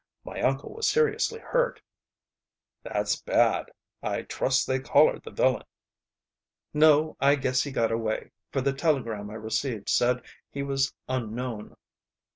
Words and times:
My 0.23 0.41
uncle 0.41 0.73
was 0.73 0.87
seriously 0.89 1.39
hurt." 1.39 1.79
"That's 2.81 3.21
bad. 3.21 3.69
I 4.01 4.23
trust 4.23 4.65
they 4.65 4.79
collared 4.79 5.21
the 5.23 5.29
villain." 5.29 5.67
"No; 6.73 7.15
I 7.19 7.35
guess 7.35 7.61
he 7.61 7.71
got 7.71 7.91
away, 7.91 8.31
for 8.51 8.61
the 8.61 8.73
telegram 8.73 9.29
I 9.29 9.35
received 9.35 9.89
said 9.89 10.23
he 10.49 10.63
was 10.63 10.91
unknown." 11.07 11.75